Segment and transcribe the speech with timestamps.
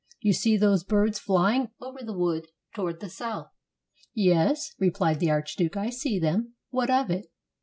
[0.19, 3.51] "You see those birds flying over the wood toward the south?"
[4.15, 6.55] "Yes," replied the archduke, "I see them.
[6.71, 7.27] What of it?"